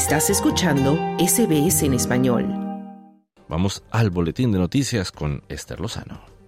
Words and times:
Estás 0.00 0.30
escuchando 0.30 0.96
SBS 1.18 1.82
en 1.82 1.92
español. 1.92 2.46
Vamos 3.48 3.84
al 3.90 4.08
boletín 4.08 4.50
de 4.50 4.58
noticias 4.58 5.12
con 5.12 5.42
Esther 5.50 5.78
Lozano. 5.78 6.39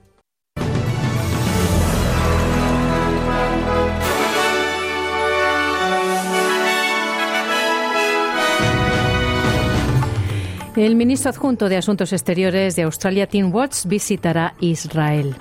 El 10.75 10.97
ministro 10.97 11.29
adjunto 11.29 11.69
de 11.69 11.77
Asuntos 11.77 12.15
Exteriores 12.15 12.77
de 12.77 12.85
Australia, 12.85 13.27
Tim 13.27 13.53
Watts, 13.53 13.85
visitará 13.85 14.55
Israel. 14.59 15.37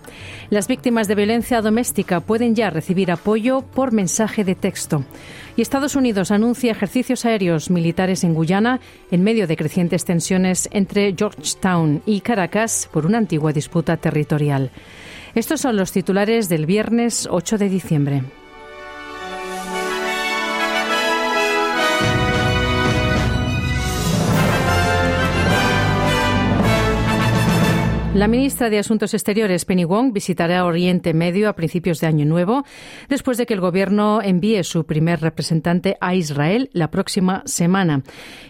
Las 0.50 0.68
víctimas 0.68 1.07
de 1.07 1.16
violencia 1.16 1.61
doméstica 1.61 2.20
pueden 2.20 2.54
ya 2.54 2.70
recibir 2.70 3.11
apoyo 3.11 3.62
por 3.62 3.94
mensaje 3.94 4.44
de 4.44 4.55
texto. 4.55 5.05
Y 5.55 5.62
Estados 5.62 5.95
Unidos 5.95 6.31
anuncia 6.31 6.73
ejercicios 6.73 7.23
aéreos 7.23 7.70
militares 7.70 8.26
en 8.26 8.34
Guyana 8.34 8.81
en 9.09 9.23
medio 9.23 9.48
de 9.48 9.55
crecientes 9.55 10.04
tensiones 10.04 10.67
entre 10.73 11.16
Georgetown 11.17 12.02
y 12.05 12.20
Caracas 12.20 12.90
por 12.91 13.05
una 13.05 13.18
antigua 13.18 13.54
disputa 13.54 13.95
territorial. 13.95 14.70
Estos 15.34 15.62
son 15.62 15.77
los 15.77 15.93
titulares 15.93 16.49
del 16.49 16.66
viernes 16.66 17.26
8 17.32 17.57
de 17.57 17.70
diciembre. 17.70 18.23
La 28.21 28.27
ministra 28.27 28.70
de 28.70 28.77
Asuntos 28.77 29.16
Exteriores, 29.16 29.66
Penny 29.66 29.84
Wong, 29.84 30.13
visitará 30.13 30.63
Oriente 30.63 31.12
Medio 31.16 31.49
a 31.49 31.55
principios 31.55 31.99
de 31.99 32.05
Año 32.05 32.23
Nuevo, 32.23 32.66
después 33.09 33.39
de 33.39 33.48
que 33.48 33.55
el 33.55 33.62
Gobierno 33.62 34.21
envíe 34.21 34.63
su 34.63 34.85
primer 34.85 35.21
representante 35.21 35.98
a 35.99 36.13
Israel 36.13 36.70
la 36.71 36.91
próxima 36.91 37.41
semana. 37.48 38.04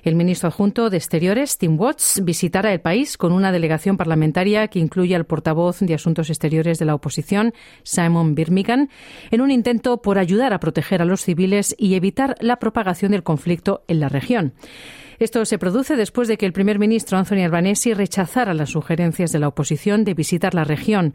El 0.04 0.18
ministro 0.18 0.50
adjunto 0.50 0.90
de 0.90 0.98
Exteriores, 0.98 1.58
Tim 1.58 1.80
Watts, 1.80 2.20
visitará 2.22 2.74
el 2.74 2.82
país 2.82 3.16
con 3.16 3.32
una 3.32 3.54
delegación 3.54 3.96
parlamentaria 3.96 4.68
que 4.68 4.80
incluye 4.80 5.16
al 5.16 5.24
portavoz 5.24 5.80
de 5.80 5.94
Asuntos 5.94 6.30
Exteriores 6.30 6.78
de 6.78 6.84
la 6.84 6.96
oposición, 6.96 7.54
Simon 7.84 8.36
Birmingham, 8.36 8.90
en 9.32 9.40
un 9.40 9.52
intento 9.52 10.02
por 10.02 10.20
ayudar 10.20 10.52
a 10.52 10.60
proteger 10.60 11.02
a 11.02 11.06
los 11.06 11.22
civiles 11.22 11.74
y 11.78 11.96
evitar 11.96 12.36
la 12.42 12.58
propagación 12.58 13.14
del 13.14 13.24
conflicto 13.24 13.86
en 13.88 14.02
la 14.02 14.10
región. 14.10 14.52
Esto 15.22 15.46
se 15.46 15.60
produce 15.60 15.96
después 15.96 16.28
de 16.28 16.36
que 16.36 16.48
el 16.48 16.52
primer 16.52 16.80
ministro 16.80 17.16
Anthony 17.16 17.44
Albanese 17.46 17.94
rechazara 17.94 18.56
las 18.56 18.72
sugerencias 18.72 19.32
de 19.32 19.38
la 19.38 19.50
oposición 19.50 20.04
de 20.04 20.16
visitar 20.16 20.56
la 20.56 20.64
región 20.64 21.14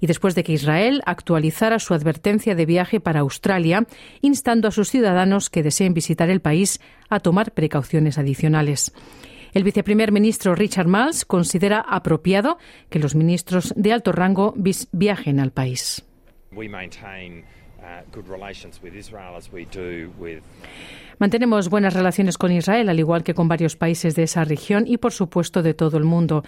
y 0.00 0.06
después 0.06 0.34
de 0.34 0.42
que 0.42 0.54
Israel 0.54 1.02
actualizara 1.04 1.78
su 1.78 1.92
advertencia 1.92 2.54
de 2.54 2.64
viaje 2.64 2.98
para 2.98 3.20
Australia, 3.20 3.86
instando 4.22 4.68
a 4.68 4.70
sus 4.70 4.88
ciudadanos 4.88 5.50
que 5.50 5.62
deseen 5.62 5.92
visitar 5.92 6.30
el 6.30 6.40
país 6.40 6.80
a 7.10 7.20
tomar 7.20 7.52
precauciones 7.52 8.16
adicionales. 8.16 8.94
El 9.52 9.64
viceprimer 9.64 10.12
ministro 10.12 10.54
Richard 10.54 10.88
Marles 10.88 11.26
considera 11.26 11.84
apropiado 11.86 12.56
que 12.88 13.00
los 13.00 13.14
ministros 13.14 13.74
de 13.76 13.92
alto 13.92 14.12
rango 14.12 14.54
viajen 14.92 15.40
al 15.40 15.50
país. 15.50 16.02
Mantenemos 21.18 21.68
buenas 21.68 21.94
relaciones 21.94 22.36
con 22.36 22.50
Israel, 22.50 22.88
al 22.88 22.98
igual 22.98 23.22
que 23.22 23.34
con 23.34 23.48
varios 23.48 23.76
países 23.76 24.14
de 24.14 24.24
esa 24.24 24.44
región 24.44 24.84
y, 24.86 24.96
por 24.96 25.12
supuesto, 25.12 25.62
de 25.62 25.74
todo 25.74 25.96
el 25.96 26.04
mundo. 26.04 26.42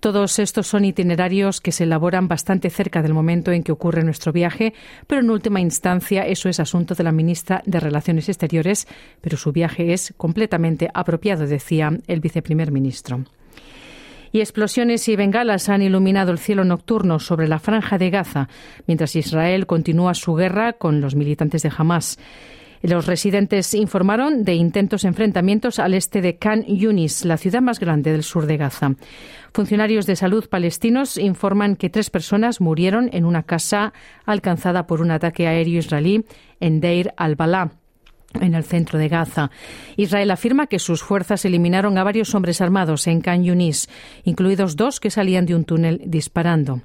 Todos 0.00 0.38
estos 0.38 0.66
son 0.66 0.84
itinerarios 0.84 1.60
que 1.60 1.72
se 1.72 1.84
elaboran 1.84 2.28
bastante 2.28 2.68
cerca 2.68 3.00
del 3.00 3.14
momento 3.14 3.52
en 3.52 3.62
que 3.62 3.72
ocurre 3.72 4.04
nuestro 4.04 4.32
viaje, 4.32 4.74
pero 5.06 5.22
en 5.22 5.30
última 5.30 5.60
instancia 5.60 6.26
eso 6.26 6.48
es 6.48 6.60
asunto 6.60 6.94
de 6.94 7.04
la 7.04 7.12
ministra 7.12 7.62
de 7.64 7.80
Relaciones 7.80 8.28
Exteriores, 8.28 8.86
pero 9.20 9.36
su 9.36 9.52
viaje 9.52 9.92
es 9.92 10.12
completamente 10.16 10.90
apropiado, 10.92 11.46
decía 11.46 11.90
el 12.06 12.20
viceprimer 12.20 12.70
ministro 12.70 13.24
y 14.32 14.40
explosiones 14.40 15.08
y 15.08 15.16
bengalas 15.16 15.68
han 15.68 15.82
iluminado 15.82 16.32
el 16.32 16.38
cielo 16.38 16.64
nocturno 16.64 17.18
sobre 17.18 17.48
la 17.48 17.58
franja 17.58 17.98
de 17.98 18.10
Gaza, 18.10 18.48
mientras 18.86 19.16
Israel 19.16 19.66
continúa 19.66 20.14
su 20.14 20.34
guerra 20.34 20.74
con 20.74 21.00
los 21.00 21.14
militantes 21.14 21.62
de 21.62 21.72
Hamas. 21.76 22.18
Los 22.82 23.06
residentes 23.06 23.74
informaron 23.74 24.44
de 24.44 24.54
intentos 24.54 25.04
enfrentamientos 25.04 25.78
al 25.78 25.94
este 25.94 26.20
de 26.20 26.36
Khan 26.36 26.64
Yunis, 26.64 27.24
la 27.24 27.36
ciudad 27.36 27.60
más 27.60 27.80
grande 27.80 28.12
del 28.12 28.22
sur 28.22 28.46
de 28.46 28.56
Gaza. 28.56 28.92
Funcionarios 29.52 30.06
de 30.06 30.14
salud 30.14 30.48
palestinos 30.48 31.16
informan 31.16 31.74
que 31.74 31.90
tres 31.90 32.10
personas 32.10 32.60
murieron 32.60 33.10
en 33.12 33.24
una 33.24 33.42
casa 33.42 33.92
alcanzada 34.24 34.86
por 34.86 35.00
un 35.00 35.10
ataque 35.10 35.48
aéreo 35.48 35.78
israelí 35.78 36.24
en 36.60 36.80
Deir 36.80 37.12
al-Balá 37.16 37.77
en 38.34 38.54
el 38.54 38.64
centro 38.64 38.98
de 38.98 39.08
Gaza. 39.08 39.50
Israel 39.96 40.30
afirma 40.30 40.66
que 40.66 40.78
sus 40.78 41.02
fuerzas 41.02 41.44
eliminaron 41.44 41.98
a 41.98 42.04
varios 42.04 42.34
hombres 42.34 42.60
armados 42.60 43.06
en 43.06 43.20
Khan 43.20 43.44
Yunis, 43.44 43.88
incluidos 44.24 44.76
dos 44.76 45.00
que 45.00 45.10
salían 45.10 45.46
de 45.46 45.54
un 45.54 45.64
túnel 45.64 46.02
disparando. 46.04 46.82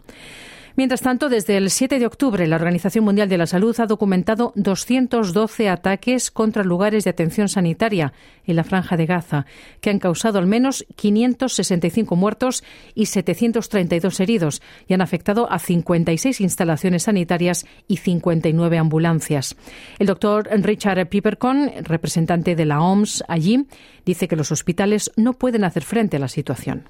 Mientras 0.75 1.01
tanto, 1.01 1.29
desde 1.29 1.57
el 1.57 1.69
7 1.69 1.99
de 1.99 2.07
octubre, 2.07 2.47
la 2.47 2.55
Organización 2.55 3.05
Mundial 3.05 3.29
de 3.29 3.37
la 3.37 3.45
Salud 3.45 3.79
ha 3.79 3.85
documentado 3.85 4.53
212 4.55 5.69
ataques 5.69 6.31
contra 6.31 6.63
lugares 6.63 7.03
de 7.03 7.11
atención 7.11 7.47
sanitaria 7.47 8.11
en 8.47 8.55
la 8.55 8.63
franja 8.63 8.97
de 8.97 9.05
Gaza, 9.05 9.45
que 9.81 9.91
han 9.91 9.99
causado 9.99 10.39
al 10.39 10.47
menos 10.47 10.83
565 10.95 12.15
muertos 12.15 12.63
y 12.95 13.05
732 13.05 14.19
heridos 14.19 14.61
y 14.87 14.95
han 14.95 15.01
afectado 15.01 15.51
a 15.51 15.59
56 15.59 16.41
instalaciones 16.41 17.03
sanitarias 17.03 17.67
y 17.87 17.97
59 17.97 18.79
ambulancias. 18.79 19.55
El 19.99 20.07
doctor 20.07 20.49
Richard 20.51 21.07
Pipercon, 21.07 21.71
representante 21.83 22.55
de 22.55 22.65
la 22.65 22.81
OMS 22.81 23.23
allí, 23.27 23.67
dice 24.05 24.27
que 24.27 24.35
los 24.35 24.51
hospitales 24.51 25.11
no 25.17 25.33
pueden 25.33 25.65
hacer 25.65 25.83
frente 25.83 26.17
a 26.17 26.19
la 26.19 26.27
situación. 26.27 26.89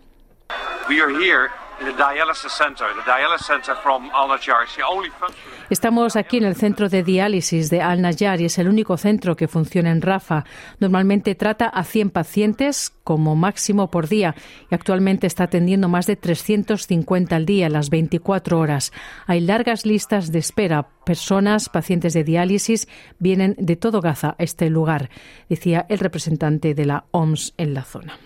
Estamos 5.70 6.16
aquí 6.16 6.38
en 6.38 6.46
el 6.46 6.56
centro 6.56 6.90
de 6.90 7.04
diálisis 7.04 7.70
de 7.70 7.82
Al 7.82 8.02
Nayar 8.02 8.42
y 8.42 8.46
es 8.46 8.58
el 8.58 8.68
único 8.68 8.98
centro 8.98 9.36
que 9.36 9.48
funciona 9.48 9.92
en 9.92 10.02
Rafa. 10.02 10.44
Normalmente 10.80 11.36
trata 11.36 11.68
a 11.68 11.84
100 11.84 12.10
pacientes 12.10 12.92
como 13.04 13.36
máximo 13.36 13.90
por 13.90 14.08
día 14.08 14.36
y 14.70 14.76
actualmente 14.76 15.28
está 15.28 15.46
atendiendo 15.46 15.90
más 15.90 16.06
de 16.06 16.16
350 16.16 17.36
al 17.36 17.46
día, 17.46 17.70
las 17.70 17.90
24 17.90 18.60
horas. 18.60 18.94
Hay 19.26 19.42
largas 19.42 19.86
listas 19.86 20.32
de 20.32 20.40
espera. 20.40 20.90
Personas, 21.06 21.70
pacientes 21.70 22.14
de 22.14 22.24
diálisis, 22.24 22.88
vienen 23.20 23.56
de 23.58 23.76
todo 23.76 24.00
Gaza 24.00 24.36
a 24.38 24.44
este 24.44 24.70
lugar, 24.70 25.10
decía 25.50 25.86
el 25.90 26.00
representante 26.00 26.74
de 26.74 26.86
la 26.86 27.06
OMS 27.12 27.54
en 27.58 27.74
la 27.74 27.84
zona. 27.84 28.18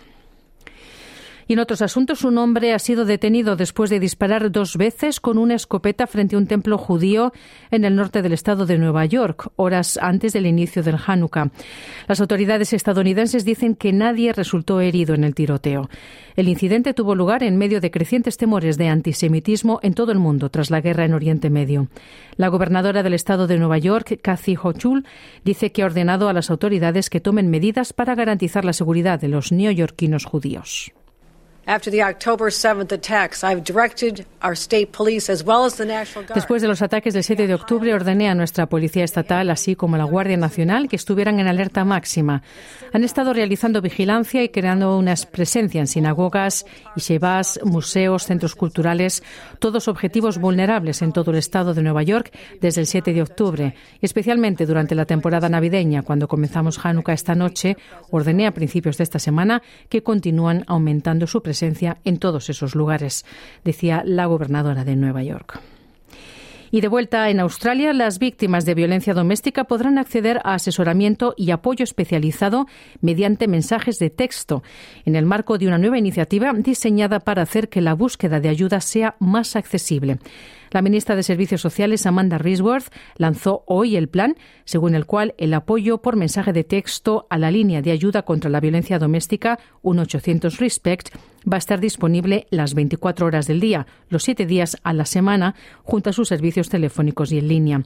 Y 1.47 1.53
en 1.53 1.59
otros 1.59 1.81
asuntos, 1.81 2.25
un 2.25 2.37
hombre 2.37 2.73
ha 2.73 2.79
sido 2.79 3.05
detenido 3.05 3.55
después 3.55 3.89
de 3.89 4.01
disparar 4.01 4.51
dos 4.51 4.75
veces 4.75 5.21
con 5.21 5.37
una 5.37 5.55
escopeta 5.55 6.05
frente 6.05 6.35
a 6.35 6.39
un 6.39 6.47
templo 6.47 6.77
judío 6.77 7.31
en 7.71 7.85
el 7.85 7.95
norte 7.95 8.21
del 8.21 8.33
estado 8.33 8.65
de 8.65 8.77
Nueva 8.77 9.05
York, 9.05 9.49
horas 9.55 9.97
antes 10.01 10.33
del 10.33 10.45
inicio 10.45 10.83
del 10.83 10.97
Hanukkah. 11.05 11.51
Las 12.07 12.19
autoridades 12.19 12.73
estadounidenses 12.73 13.45
dicen 13.45 13.75
que 13.75 13.93
nadie 13.93 14.33
resultó 14.33 14.81
herido 14.81 15.15
en 15.15 15.23
el 15.23 15.35
tiroteo. 15.35 15.89
El 16.35 16.49
incidente 16.49 16.93
tuvo 16.93 17.15
lugar 17.15 17.43
en 17.43 17.57
medio 17.57 17.79
de 17.79 17.91
crecientes 17.91 18.35
temores 18.35 18.77
de 18.77 18.89
antisemitismo 18.89 19.79
en 19.83 19.93
todo 19.93 20.11
el 20.11 20.19
mundo 20.19 20.49
tras 20.49 20.69
la 20.69 20.81
guerra 20.81 21.05
en 21.05 21.13
Oriente 21.13 21.49
Medio. 21.49 21.87
La 22.35 22.49
gobernadora 22.49 23.03
del 23.03 23.13
estado 23.13 23.47
de 23.47 23.57
Nueva 23.57 23.77
York, 23.77 24.19
Kathy 24.21 24.57
Hochul, 24.61 25.05
dice 25.45 25.71
que 25.71 25.81
ha 25.81 25.85
ordenado 25.85 26.27
a 26.27 26.33
las 26.33 26.51
autoridades 26.51 27.09
que 27.09 27.21
tomen 27.21 27.49
medidas 27.49 27.93
para 27.93 28.15
garantizar 28.15 28.65
la 28.65 28.73
seguridad 28.73 29.19
de 29.19 29.29
los 29.29 29.53
neoyorquinos 29.53 30.25
judíos. 30.25 30.91
Después 36.33 36.61
de 36.61 36.69
los 36.69 36.81
ataques 36.81 37.13
del 37.13 37.25
7 37.25 37.45
de 37.45 37.53
octubre, 37.53 37.93
ordené 37.93 38.29
a 38.29 38.35
nuestra 38.35 38.67
Policía 38.67 39.03
Estatal, 39.03 39.49
así 39.49 39.75
como 39.75 39.95
a 39.95 39.97
la 39.97 40.05
Guardia 40.05 40.37
Nacional, 40.37 40.87
que 40.87 40.95
estuvieran 40.95 41.41
en 41.41 41.47
alerta 41.47 41.83
máxima. 41.83 42.41
Han 42.93 43.03
estado 43.03 43.33
realizando 43.33 43.81
vigilancia 43.81 44.43
y 44.43 44.47
creando 44.47 44.97
una 44.97 45.13
presencia 45.29 45.81
en 45.81 45.87
sinagogas, 45.87 46.65
yeshivas, 46.95 47.59
museos, 47.65 48.23
centros 48.23 48.55
culturales, 48.55 49.21
todos 49.59 49.89
objetivos 49.89 50.37
vulnerables 50.37 51.01
en 51.01 51.11
todo 51.11 51.31
el 51.31 51.37
estado 51.37 51.73
de 51.73 51.81
Nueva 51.81 52.03
York 52.03 52.31
desde 52.61 52.79
el 52.79 52.87
7 52.87 53.11
de 53.11 53.21
octubre, 53.21 53.75
especialmente 54.01 54.65
durante 54.65 54.95
la 54.95 55.03
temporada 55.03 55.49
navideña, 55.49 56.03
cuando 56.03 56.29
comenzamos 56.29 56.79
Hanukkah 56.81 57.11
esta 57.11 57.35
noche, 57.35 57.75
ordené 58.09 58.47
a 58.47 58.53
principios 58.53 58.97
de 58.97 59.03
esta 59.03 59.19
semana 59.19 59.61
que 59.89 60.01
continúan 60.01 60.63
aumentando 60.67 61.27
su 61.27 61.41
presencia 61.41 61.56
en 61.61 62.17
todos 62.17 62.49
esos 62.49 62.75
lugares, 62.75 63.25
decía 63.63 64.03
la 64.05 64.25
gobernadora 64.25 64.83
de 64.83 64.95
Nueva 64.95 65.23
York. 65.23 65.61
Y 66.71 66.81
de 66.81 66.87
vuelta 66.89 67.29
en 67.29 67.39
Australia, 67.39 67.93
las 67.93 68.19
víctimas 68.19 68.65
de 68.65 68.75
violencia 68.75 69.13
doméstica 69.13 69.63
podrán 69.63 69.97
acceder 69.97 70.39
a 70.43 70.55
asesoramiento 70.55 71.33
y 71.37 71.51
apoyo 71.51 71.83
especializado 71.83 72.67
mediante 73.01 73.47
mensajes 73.47 73.99
de 73.99 74.09
texto, 74.09 74.63
en 75.05 75.15
el 75.15 75.25
marco 75.25 75.57
de 75.57 75.67
una 75.67 75.77
nueva 75.77 75.97
iniciativa 75.97 76.51
diseñada 76.53 77.19
para 77.19 77.43
hacer 77.43 77.69
que 77.69 77.81
la 77.81 77.93
búsqueda 77.93 78.39
de 78.39 78.49
ayuda 78.49 78.81
sea 78.81 79.15
más 79.19 79.55
accesible. 79.55 80.19
La 80.71 80.81
ministra 80.81 81.15
de 81.15 81.23
Servicios 81.23 81.61
Sociales, 81.61 82.05
Amanda 82.05 82.37
Risworth, 82.37 82.91
lanzó 83.15 83.63
hoy 83.67 83.95
el 83.95 84.09
plan, 84.09 84.35
según 84.65 84.95
el 84.95 85.05
cual 85.05 85.33
el 85.37 85.53
apoyo 85.53 85.99
por 85.99 86.17
mensaje 86.17 86.51
de 86.51 86.65
texto 86.65 87.25
a 87.29 87.37
la 87.37 87.51
línea 87.51 87.81
de 87.81 87.91
ayuda 87.91 88.23
contra 88.23 88.49
la 88.49 88.59
violencia 88.59 88.99
doméstica 88.99 89.59
1800 89.83 90.57
Respect 90.57 91.15
va 91.51 91.55
a 91.55 91.59
estar 91.59 91.79
disponible 91.79 92.47
las 92.49 92.73
24 92.73 93.25
horas 93.25 93.47
del 93.47 93.59
día, 93.59 93.87
los 94.09 94.23
siete 94.23 94.45
días 94.45 94.77
a 94.83 94.93
la 94.93 95.05
semana, 95.05 95.55
junto 95.83 96.09
a 96.09 96.13
sus 96.13 96.27
servicios 96.27 96.69
telefónicos 96.69 97.31
y 97.31 97.39
en 97.39 97.47
línea. 97.47 97.83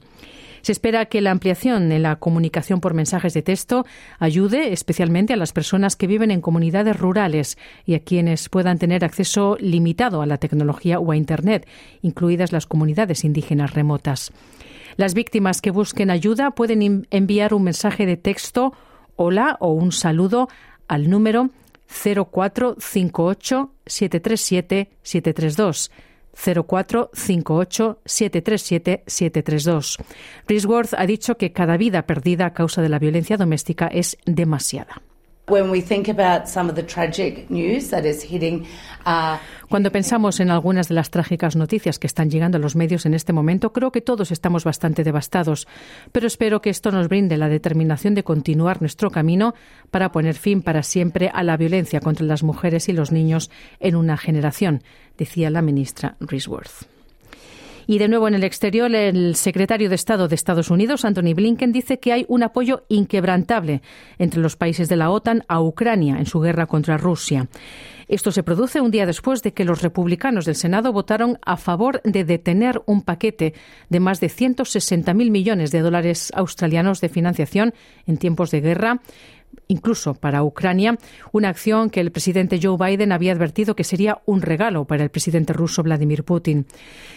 Se 0.62 0.70
espera 0.70 1.06
que 1.06 1.20
la 1.20 1.32
ampliación 1.32 1.90
en 1.90 2.02
la 2.02 2.16
comunicación 2.16 2.80
por 2.80 2.94
mensajes 2.94 3.34
de 3.34 3.42
texto 3.42 3.84
ayude 4.20 4.72
especialmente 4.72 5.32
a 5.32 5.36
las 5.36 5.52
personas 5.52 5.96
que 5.96 6.06
viven 6.06 6.30
en 6.30 6.40
comunidades 6.40 6.96
rurales 6.96 7.58
y 7.84 7.94
a 7.94 8.00
quienes 8.00 8.48
puedan 8.48 8.78
tener 8.78 9.04
acceso 9.04 9.56
limitado 9.58 10.22
a 10.22 10.26
la 10.26 10.38
tecnología 10.38 11.00
o 11.00 11.10
a 11.10 11.16
Internet, 11.16 11.66
incluidas 12.00 12.52
las 12.52 12.66
comunidades 12.66 13.24
indígenas 13.24 13.74
remotas. 13.74 14.32
Las 14.96 15.14
víctimas 15.14 15.60
que 15.60 15.72
busquen 15.72 16.10
ayuda 16.10 16.52
pueden 16.52 17.06
enviar 17.10 17.54
un 17.54 17.64
mensaje 17.64 18.06
de 18.06 18.16
texto 18.16 18.72
hola 19.16 19.56
o 19.58 19.72
un 19.72 19.90
saludo 19.90 20.48
al 20.86 21.10
número 21.10 21.50
0458 21.92 23.70
737 23.86 24.90
732 25.02 25.90
0458 26.34 27.98
737 28.04 29.02
732. 29.06 29.98
Risworth 30.48 30.94
ha 30.94 31.06
dicho 31.06 31.36
que 31.36 31.52
cada 31.52 31.76
vida 31.76 32.06
perdida 32.06 32.46
a 32.46 32.52
causa 32.54 32.82
de 32.82 32.88
la 32.88 32.98
violencia 32.98 33.36
doméstica 33.36 33.86
es 33.88 34.16
demasiada. 34.24 35.02
Cuando 39.68 39.90
pensamos 39.90 40.40
en 40.40 40.50
algunas 40.50 40.88
de 40.88 40.94
las 40.94 41.10
trágicas 41.10 41.56
noticias 41.56 41.98
que 41.98 42.06
están 42.06 42.30
llegando 42.30 42.58
a 42.58 42.60
los 42.60 42.76
medios 42.76 43.06
en 43.06 43.14
este 43.14 43.32
momento, 43.32 43.72
creo 43.72 43.90
que 43.90 44.00
todos 44.00 44.30
estamos 44.30 44.64
bastante 44.64 45.04
devastados, 45.04 45.66
pero 46.12 46.26
espero 46.26 46.60
que 46.60 46.70
esto 46.70 46.90
nos 46.90 47.08
brinde 47.08 47.36
la 47.36 47.48
determinación 47.48 48.14
de 48.14 48.24
continuar 48.24 48.80
nuestro 48.80 49.10
camino 49.10 49.54
para 49.90 50.12
poner 50.12 50.34
fin 50.34 50.62
para 50.62 50.82
siempre 50.82 51.30
a 51.32 51.42
la 51.42 51.56
violencia 51.56 52.00
contra 52.00 52.26
las 52.26 52.42
mujeres 52.42 52.88
y 52.88 52.92
los 52.92 53.12
niños 53.12 53.50
en 53.80 53.96
una 53.96 54.16
generación, 54.16 54.82
decía 55.16 55.50
la 55.50 55.62
ministra 55.62 56.16
Risworth. 56.20 57.01
Y 57.86 57.98
de 57.98 58.08
nuevo 58.08 58.28
en 58.28 58.34
el 58.34 58.44
exterior, 58.44 58.94
el 58.94 59.34
secretario 59.34 59.88
de 59.88 59.94
Estado 59.94 60.28
de 60.28 60.34
Estados 60.34 60.70
Unidos, 60.70 61.04
Anthony 61.04 61.34
Blinken, 61.34 61.72
dice 61.72 61.98
que 61.98 62.12
hay 62.12 62.24
un 62.28 62.42
apoyo 62.42 62.84
inquebrantable 62.88 63.82
entre 64.18 64.40
los 64.40 64.56
países 64.56 64.88
de 64.88 64.96
la 64.96 65.10
OTAN 65.10 65.44
a 65.48 65.60
Ucrania 65.60 66.18
en 66.18 66.26
su 66.26 66.40
guerra 66.40 66.66
contra 66.66 66.96
Rusia. 66.96 67.48
Esto 68.08 68.30
se 68.30 68.42
produce 68.42 68.80
un 68.80 68.90
día 68.90 69.06
después 69.06 69.42
de 69.42 69.52
que 69.52 69.64
los 69.64 69.80
republicanos 69.80 70.44
del 70.44 70.54
Senado 70.54 70.92
votaron 70.92 71.38
a 71.44 71.56
favor 71.56 72.02
de 72.04 72.24
detener 72.24 72.82
un 72.86 73.02
paquete 73.02 73.54
de 73.88 74.00
más 74.00 74.20
de 74.20 74.26
160.000 74.28 75.30
millones 75.30 75.70
de 75.70 75.80
dólares 75.80 76.30
australianos 76.34 77.00
de 77.00 77.08
financiación 77.08 77.72
en 78.06 78.18
tiempos 78.18 78.50
de 78.50 78.60
guerra 78.60 79.00
incluso 79.68 80.14
para 80.14 80.42
Ucrania, 80.42 80.98
una 81.32 81.48
acción 81.48 81.90
que 81.90 82.00
el 82.00 82.12
presidente 82.12 82.60
Joe 82.62 82.76
Biden 82.78 83.12
había 83.12 83.32
advertido 83.32 83.74
que 83.74 83.84
sería 83.84 84.18
un 84.26 84.42
regalo 84.42 84.84
para 84.84 85.02
el 85.02 85.10
presidente 85.10 85.52
ruso 85.52 85.82
Vladimir 85.82 86.24
Putin. 86.24 86.66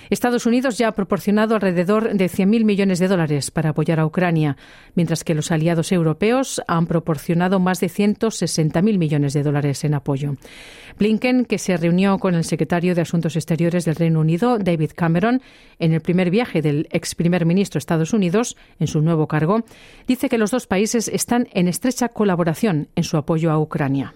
Estados 0.10 0.46
Unidos 0.46 0.78
ya 0.78 0.90
ha 0.90 0.92
proporcionado 0.94 1.56
alrededor 1.56 2.14
de 2.14 2.26
100.000 2.26 2.64
millones 2.64 3.00
de 3.00 3.08
dólares 3.08 3.52
para 3.52 3.72
apoyar 3.72 4.00
a 4.00 4.06
Ucrania, 4.06 4.56
mientras 4.94 5.24
que 5.24 5.34
los 5.34 5.52
aliados 5.52 5.92
europeos 5.92 6.62
han 6.68 6.86
proporcionado 6.86 7.60
más 7.60 7.80
de 7.80 7.88
160.000 7.88 8.98
millones 8.98 9.34
de 9.34 9.44
dólares 9.44 9.84
en 9.84 9.96
apoyo. 9.96 10.36
Blinken, 10.98 11.46
que 11.46 11.58
se 11.58 11.76
reunió 11.76 12.20
con 12.20 12.36
el 12.36 12.44
secretario 12.44 12.96
de 12.96 13.02
Asuntos 13.02 13.36
Exteriores 13.36 13.84
del 13.86 13.96
Reino 13.96 14.22
Unido, 14.22 14.58
David 14.60 14.92
Cameron, 14.96 15.42
en 15.80 15.94
el 15.94 16.02
primer 16.02 16.30
viaje 16.30 16.62
del 16.62 16.88
ex 16.92 17.16
primer 17.16 17.46
ministro 17.46 17.80
de 17.80 17.80
Estados 17.80 18.14
Unidos 18.14 18.56
en 18.80 18.88
su 18.88 19.02
nuevo 19.02 19.28
cargo, 19.28 19.64
dice 20.08 20.30
que 20.30 20.38
los 20.38 20.52
dos 20.52 20.68
países 20.68 21.08
están 21.10 21.48
en 21.52 21.68
estrecha 21.68 22.10
colaboración 22.26 22.88
en 22.96 23.04
su 23.04 23.18
apoyo 23.18 23.52
a 23.52 23.60
Ucrania. 23.60 24.16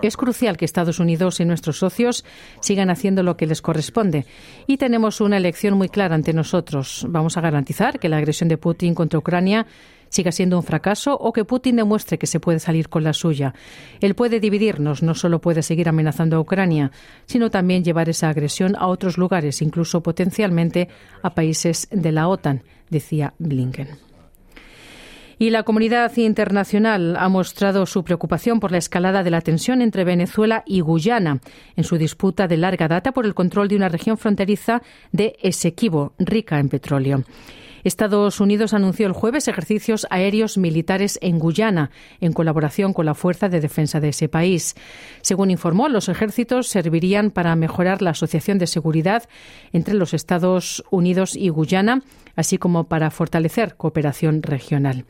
Es 0.00 0.16
crucial 0.16 0.56
que 0.56 0.64
Estados 0.64 0.98
Unidos 0.98 1.40
y 1.40 1.44
nuestros 1.44 1.78
socios 1.78 2.24
sigan 2.60 2.88
haciendo 2.88 3.22
lo 3.22 3.36
que 3.36 3.46
les 3.46 3.60
corresponde. 3.60 4.24
Y 4.66 4.78
tenemos 4.78 5.20
una 5.20 5.36
elección 5.36 5.74
muy 5.74 5.90
clara 5.90 6.14
ante 6.14 6.32
nosotros. 6.32 7.04
Vamos 7.06 7.36
a 7.36 7.42
garantizar 7.42 7.98
que 7.98 8.08
la 8.08 8.16
agresión 8.16 8.48
de 8.48 8.56
Putin 8.56 8.94
contra 8.94 9.18
Ucrania 9.18 9.66
siga 10.08 10.32
siendo 10.32 10.56
un 10.56 10.62
fracaso 10.62 11.12
o 11.14 11.34
que 11.34 11.44
Putin 11.44 11.76
demuestre 11.76 12.16
que 12.16 12.26
se 12.26 12.40
puede 12.40 12.58
salir 12.58 12.88
con 12.88 13.04
la 13.04 13.12
suya. 13.12 13.52
Él 14.00 14.14
puede 14.14 14.40
dividirnos, 14.40 15.02
no 15.02 15.14
solo 15.14 15.38
puede 15.42 15.62
seguir 15.62 15.90
amenazando 15.90 16.36
a 16.36 16.40
Ucrania, 16.40 16.92
sino 17.26 17.50
también 17.50 17.84
llevar 17.84 18.08
esa 18.08 18.30
agresión 18.30 18.74
a 18.76 18.86
otros 18.86 19.18
lugares, 19.18 19.60
incluso 19.60 20.02
potencialmente 20.02 20.88
a 21.22 21.34
países 21.34 21.88
de 21.90 22.12
la 22.12 22.28
OTAN, 22.28 22.62
decía 22.88 23.34
Blinken. 23.38 24.06
Y 25.38 25.50
la 25.50 25.64
comunidad 25.64 26.16
internacional 26.16 27.16
ha 27.18 27.28
mostrado 27.28 27.84
su 27.84 28.04
preocupación 28.04 28.58
por 28.58 28.72
la 28.72 28.78
escalada 28.78 29.22
de 29.22 29.30
la 29.30 29.42
tensión 29.42 29.82
entre 29.82 30.04
Venezuela 30.04 30.62
y 30.64 30.80
Guyana 30.80 31.40
en 31.76 31.84
su 31.84 31.98
disputa 31.98 32.48
de 32.48 32.56
larga 32.56 32.88
data 32.88 33.12
por 33.12 33.26
el 33.26 33.34
control 33.34 33.68
de 33.68 33.76
una 33.76 33.90
región 33.90 34.16
fronteriza 34.16 34.80
de 35.12 35.36
Esequibo, 35.42 36.14
rica 36.18 36.58
en 36.58 36.70
petróleo. 36.70 37.24
Estados 37.86 38.40
Unidos 38.40 38.74
anunció 38.74 39.06
el 39.06 39.12
jueves 39.12 39.46
ejercicios 39.46 40.08
aéreos 40.10 40.58
militares 40.58 41.20
en 41.22 41.38
Guyana, 41.38 41.92
en 42.20 42.32
colaboración 42.32 42.92
con 42.92 43.06
la 43.06 43.14
Fuerza 43.14 43.48
de 43.48 43.60
Defensa 43.60 44.00
de 44.00 44.08
ese 44.08 44.28
país. 44.28 44.74
Según 45.22 45.52
informó, 45.52 45.88
los 45.88 46.08
ejércitos 46.08 46.66
servirían 46.66 47.30
para 47.30 47.54
mejorar 47.54 48.02
la 48.02 48.10
asociación 48.10 48.58
de 48.58 48.66
seguridad 48.66 49.28
entre 49.72 49.94
los 49.94 50.14
Estados 50.14 50.82
Unidos 50.90 51.36
y 51.36 51.48
Guyana, 51.50 52.02
así 52.34 52.58
como 52.58 52.88
para 52.88 53.12
fortalecer 53.12 53.76
cooperación 53.76 54.42
regional. 54.42 55.04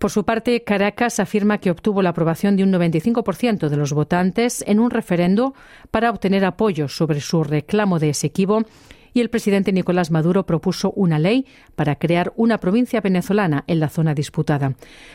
Por 0.00 0.10
su 0.10 0.24
parte, 0.24 0.64
Caracas 0.64 1.20
afirma 1.20 1.58
que 1.58 1.70
obtuvo 1.70 2.02
la 2.02 2.10
aprobación 2.10 2.56
de 2.56 2.64
un 2.64 2.72
95% 2.72 3.68
de 3.68 3.76
los 3.76 3.92
votantes 3.92 4.64
en 4.66 4.80
un 4.80 4.90
referendo 4.90 5.54
para 5.92 6.10
obtener 6.10 6.44
apoyo 6.44 6.88
sobre 6.88 7.20
su 7.20 7.44
reclamo 7.44 8.00
de 8.00 8.08
Esequibo 8.08 8.64
y 9.12 9.20
el 9.20 9.30
presidente 9.30 9.72
Nicolás 9.72 10.10
Maduro 10.10 10.46
propuso 10.46 10.92
una 10.92 11.18
ley 11.18 11.46
para 11.74 11.96
crear 11.96 12.32
una 12.36 12.58
provincia 12.58 13.00
venezolana 13.00 13.64
en 13.66 13.80
la 13.80 13.88
zona 13.88 14.14
disputada. 14.14 14.74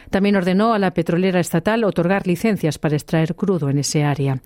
También 0.09 0.35
ordenó 0.35 0.73
a 0.73 0.79
la 0.79 0.93
petrolera 0.93 1.39
estatal 1.39 1.83
otorgar 1.83 2.27
licencias 2.27 2.77
para 2.77 2.95
extraer 2.95 3.35
crudo 3.35 3.69
en 3.69 3.79
ese 3.79 4.03
área. 4.03 4.41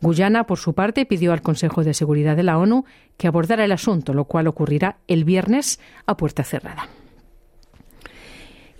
Guyana, 0.00 0.44
por 0.44 0.58
su 0.58 0.74
parte, 0.74 1.04
pidió 1.06 1.32
al 1.32 1.42
Consejo 1.42 1.84
de 1.84 1.94
Seguridad 1.94 2.36
de 2.36 2.42
la 2.42 2.58
ONU 2.58 2.84
que 3.16 3.28
abordara 3.28 3.64
el 3.64 3.72
asunto, 3.72 4.14
lo 4.14 4.24
cual 4.24 4.46
ocurrirá 4.46 4.98
el 5.08 5.24
viernes 5.24 5.78
a 6.06 6.16
puerta 6.16 6.42
cerrada. 6.42 6.88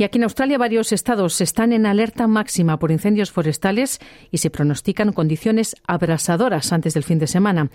Y 0.00 0.02
aquí 0.02 0.16
en 0.16 0.24
Australia 0.24 0.56
varios 0.56 0.92
estados 0.92 1.42
están 1.42 1.74
en 1.74 1.84
alerta 1.84 2.26
máxima 2.26 2.78
por 2.78 2.90
incendios 2.90 3.30
forestales 3.30 4.00
y 4.30 4.38
se 4.38 4.48
pronostican 4.48 5.12
condiciones 5.12 5.76
abrasadoras 5.86 6.72
antes 6.72 6.94
del 6.94 7.04
fin 7.04 7.18
de 7.18 7.26
semana. 7.26 7.68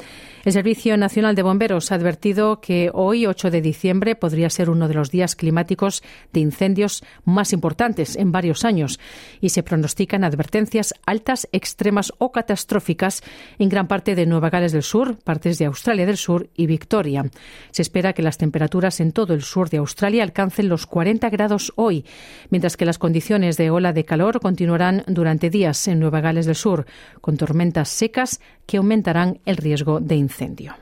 El 0.43 0.51
Servicio 0.51 0.97
Nacional 0.97 1.35
de 1.35 1.43
Bomberos 1.43 1.91
ha 1.91 1.95
advertido 1.95 2.61
que 2.61 2.89
hoy, 2.91 3.27
8 3.27 3.51
de 3.51 3.61
diciembre, 3.61 4.15
podría 4.15 4.49
ser 4.49 4.71
uno 4.71 4.87
de 4.87 4.95
los 4.95 5.11
días 5.11 5.35
climáticos 5.35 6.01
de 6.33 6.39
incendios 6.39 7.03
más 7.25 7.53
importantes 7.53 8.15
en 8.15 8.31
varios 8.31 8.65
años 8.65 8.99
y 9.39 9.49
se 9.49 9.61
pronostican 9.61 10.23
advertencias 10.23 10.95
altas, 11.05 11.47
extremas 11.51 12.11
o 12.17 12.31
catastróficas 12.31 13.21
en 13.59 13.69
gran 13.69 13.87
parte 13.87 14.15
de 14.15 14.25
Nueva 14.25 14.49
Gales 14.49 14.71
del 14.71 14.81
Sur, 14.81 15.19
partes 15.19 15.59
de 15.59 15.65
Australia 15.65 16.07
del 16.07 16.17
Sur 16.17 16.49
y 16.55 16.65
Victoria. 16.65 17.29
Se 17.69 17.83
espera 17.83 18.13
que 18.13 18.23
las 18.23 18.39
temperaturas 18.39 18.99
en 18.99 19.11
todo 19.11 19.35
el 19.35 19.43
sur 19.43 19.69
de 19.69 19.77
Australia 19.77 20.23
alcancen 20.23 20.69
los 20.69 20.87
40 20.87 21.29
grados 21.29 21.71
hoy 21.75 22.03
mientras 22.49 22.77
que 22.77 22.85
las 22.85 22.97
condiciones 22.97 23.57
de 23.57 23.69
ola 23.69 23.93
de 23.93 24.05
calor 24.05 24.39
continuarán 24.39 25.03
durante 25.07 25.49
días 25.49 25.87
en 25.87 25.99
Nueva 25.99 26.21
Gales 26.21 26.45
del 26.45 26.55
Sur, 26.55 26.85
con 27.21 27.37
tormentas 27.37 27.89
secas 27.89 28.39
que 28.65 28.77
aumentarán 28.77 29.39
el 29.45 29.57
riesgo 29.57 29.99
de 29.99 30.15
incendio. 30.15 30.75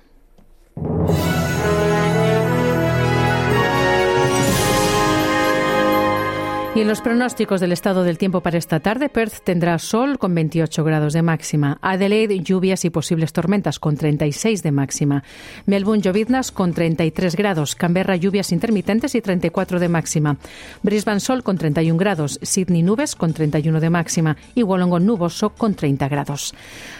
Y 6.75 6.81
en 6.81 6.87
los 6.87 7.01
pronósticos 7.01 7.61
del 7.61 7.71
estado 7.71 8.03
del 8.03 8.17
tiempo 8.17 8.41
para 8.41 8.57
esta 8.57 8.79
tarde, 8.79 9.07
Perth 9.07 9.43
tendrá 9.43 9.77
sol 9.77 10.17
con 10.17 10.33
28 10.33 10.83
grados 10.83 11.13
de 11.13 11.21
máxima, 11.21 11.77
Adelaide 11.83 12.39
lluvias 12.39 12.83
y 12.83 12.89
posibles 12.89 13.31
tormentas 13.31 13.77
con 13.77 13.95
36 13.95 14.63
de 14.63 14.71
máxima, 14.71 15.23
Melbourne 15.67 16.01
lloviznas 16.01 16.51
con 16.51 16.73
33 16.73 17.35
grados, 17.35 17.75
Canberra 17.75 18.15
lluvias 18.15 18.51
intermitentes 18.51 19.13
y 19.13 19.21
34 19.21 19.79
de 19.79 19.87
máxima, 19.87 20.37
Brisbane 20.81 21.19
sol 21.19 21.43
con 21.43 21.59
31 21.59 21.95
grados, 21.95 22.39
Sydney 22.41 22.81
nubes 22.81 23.15
con 23.15 23.33
31 23.33 23.79
de 23.79 23.89
máxima 23.91 24.35
y 24.55 24.63
Wollongong 24.63 25.05
nuboso 25.05 25.51
con 25.51 25.75
30 25.75 26.07
grados. 26.07 26.55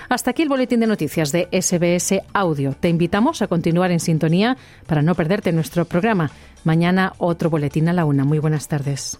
Hasta 0.08 0.30
aquí 0.30 0.44
el 0.44 0.50
boletín 0.50 0.82
de 0.82 0.88
noticias 0.88 1.32
de 1.32 1.48
SBS 1.52 2.22
Audio. 2.34 2.76
Te 2.80 2.90
invitamos 2.90 3.42
a 3.42 3.48
continuar 3.48 3.90
en 3.90 4.00
sintonía 4.00 4.56
para 4.86 5.02
no 5.02 5.16
perderte 5.16 5.52
nuestro 5.52 5.86
programa. 5.86 6.30
Mañana 6.64 7.14
otro 7.18 7.50
boletín 7.50 7.90
a 7.90 7.94
la 7.94 8.06
una. 8.06 8.24
Muy 8.24 8.38
buenas 8.38 8.68
tardes. 8.68 9.20